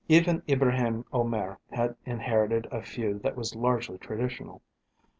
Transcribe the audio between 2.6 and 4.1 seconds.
a feud that was largely